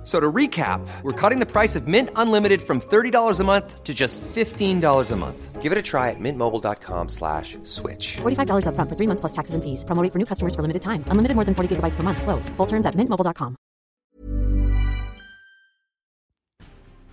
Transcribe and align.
F- 0.00 0.06
So 0.06 0.18
to 0.18 0.32
recap, 0.32 0.80
we're 1.02 1.12
cutting 1.12 1.40
the 1.40 1.46
price 1.46 1.76
of 1.76 1.86
Mint 1.86 2.08
Unlimited 2.16 2.62
from 2.62 2.80
$30 2.80 3.38
a 3.40 3.44
month 3.44 3.84
to 3.84 3.92
just 3.92 4.18
$15 4.34 5.10
a 5.10 5.16
month. 5.16 5.60
Give 5.60 5.72
it 5.72 5.76
a 5.78 5.82
try 5.82 6.08
at 6.08 6.16
mintmobile.com 6.18 7.08
slash 7.10 7.58
switch. 7.64 8.16
$45 8.22 8.64
upfront 8.64 8.88
for 8.88 8.96
three 8.96 9.06
months 9.06 9.20
plus 9.20 9.32
taxes 9.32 9.54
and 9.54 9.62
fees. 9.62 9.84
Promo 9.84 10.02
rate 10.02 10.10
for 10.12 10.18
new 10.18 10.24
customers 10.24 10.54
for 10.54 10.62
limited 10.62 10.80
time. 10.80 11.04
Unlimited 11.08 11.34
more 11.36 11.44
than 11.44 11.54
40 11.54 11.76
gigabytes 11.76 11.96
per 11.96 12.02
month. 12.02 12.22
Slows. 12.22 12.48
Full 12.56 12.66
terms 12.66 12.86
at 12.86 12.94
mintmobile.com. 12.96 13.56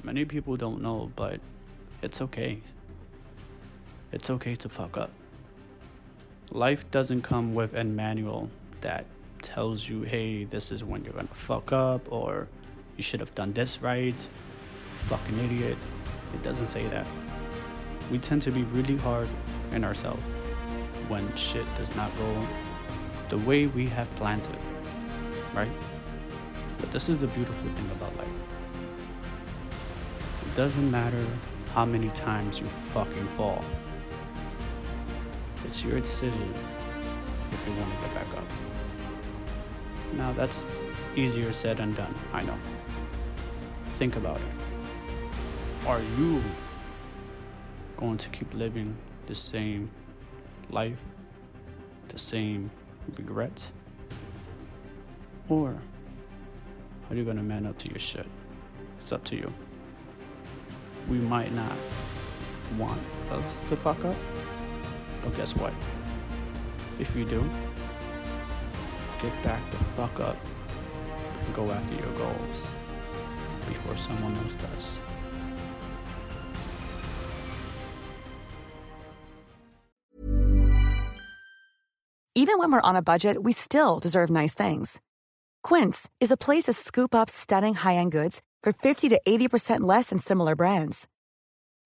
Many 0.04 0.24
people 0.26 0.56
don't 0.56 0.82
know, 0.82 1.12
but 1.16 1.40
it's 2.02 2.22
okay. 2.22 2.62
It's 4.14 4.30
okay 4.30 4.56
to 4.56 4.70
fuck 4.70 4.98
up. 4.98 5.12
Life 6.52 6.90
doesn't 6.92 7.24
come 7.24 7.54
with 7.54 7.74
a 7.74 7.84
manual 7.84 8.50
that 8.80 9.04
tells 9.42 9.88
you, 9.90 10.04
hey, 10.04 10.46
this 10.46 10.72
is 10.72 10.84
when 10.84 11.04
you're 11.04 11.14
gonna 11.14 11.28
fuck 11.28 11.74
up, 11.74 12.10
or 12.12 12.48
you 12.98 13.04
should 13.04 13.20
have 13.20 13.34
done 13.36 13.54
this 13.54 13.82
right. 13.82 14.30
Fucking 15.06 15.40
idiot. 15.40 15.78
It 16.34 16.44
doesn't 16.44 16.68
say 16.68 16.88
that. 16.88 17.06
We 18.12 18.18
tend 18.18 18.42
to 18.44 18.52
be 18.52 18.64
really 18.64 18.98
hard 18.98 19.30
on 19.72 19.84
ourselves 19.84 20.22
when 21.08 21.34
shit 21.36 21.66
does 21.78 21.96
not 21.96 22.12
go 22.18 22.48
the 23.30 23.38
way 23.38 23.68
we 23.68 23.88
have 23.88 24.14
planned 24.16 24.46
it, 24.46 25.56
right? 25.56 25.72
But 26.80 26.92
this 26.92 27.10
is 27.10 27.18
the 27.18 27.28
beautiful 27.28 27.70
thing 27.72 27.90
about 27.92 28.16
life. 28.18 28.28
It 30.42 30.56
doesn't 30.56 30.90
matter 30.90 31.26
how 31.74 31.86
many 31.86 32.10
times 32.10 32.60
you 32.60 32.66
fucking 32.66 33.28
fall. 33.30 33.64
It's 35.66 35.84
your 35.84 36.00
decision 36.00 36.54
if 37.52 37.68
you 37.68 37.74
want 37.74 37.94
to 37.94 38.02
get 38.02 38.16
back 38.16 38.38
up. 38.38 38.48
Now 40.14 40.32
that's 40.34 40.66
easier 41.18 41.52
said 41.52 41.78
than 41.78 41.94
done, 41.96 42.14
I 42.32 42.44
know. 42.44 42.58
Think 43.90 44.16
about 44.16 44.38
it. 44.38 45.88
Are 45.88 46.02
you 46.20 46.44
going 47.98 48.18
to 48.20 48.30
keep 48.30 48.54
living 48.54 48.96
the 49.26 49.34
same 49.34 49.90
life, 50.70 51.02
the 52.10 52.20
same 52.20 52.70
regrets? 53.18 53.72
Or 55.50 55.76
are 57.10 57.16
you 57.16 57.24
gonna 57.24 57.44
man 57.44 57.66
up 57.66 57.78
to 57.80 57.90
your 57.90 58.00
shit? 58.00 58.28
It's 58.98 59.12
up 59.12 59.24
to 59.26 59.36
you. 59.36 59.52
We 61.10 61.18
might 61.18 61.52
not 61.54 61.78
want 62.78 63.02
us 63.32 63.62
to 63.70 63.76
fuck 63.76 64.04
up, 64.06 64.16
but 65.24 65.36
guess 65.36 65.56
what? 65.56 65.74
If 67.00 67.16
you 67.16 67.26
do, 67.26 67.44
get 69.22 69.42
back 69.42 69.62
the 69.72 69.78
fuck 69.78 70.20
up 70.20 70.38
go 71.54 71.70
after 71.72 71.94
your 71.96 72.14
goals 72.14 72.68
before 73.68 73.98
someone 73.98 74.36
else 74.38 74.54
does. 74.54 75.00
Even 82.36 82.60
when 82.60 82.72
we're 82.72 82.90
on 82.90 82.96
a 82.96 83.02
budget, 83.02 83.42
we 83.42 83.52
still 83.52 84.00
deserve 84.00 84.30
nice 84.30 84.54
things. 84.54 85.02
Quince 85.64 86.08
is 86.22 86.32
a 86.32 86.38
place 86.38 86.66
to 86.66 86.74
scoop 86.74 87.16
up 87.16 87.30
stunning 87.30 87.74
high-end 87.74 88.12
goods 88.12 88.42
for 88.62 88.72
50 88.72 89.10
to 89.10 89.20
80% 89.28 89.82
less 89.82 90.12
than 90.12 90.20
similar 90.20 90.56
brands. 90.56 91.08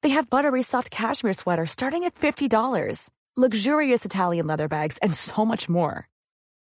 They 0.04 0.10
have 0.10 0.30
buttery 0.30 0.62
soft 0.62 0.92
cashmere 0.92 1.34
sweaters 1.34 1.72
starting 1.72 2.04
at 2.04 2.16
$50, 2.16 3.10
luxurious 3.38 4.04
Italian 4.04 4.48
leather 4.48 4.68
bags, 4.68 4.98
and 4.98 5.14
so 5.14 5.46
much 5.46 5.70
more. 5.70 6.10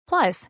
Plus, 0.09 0.49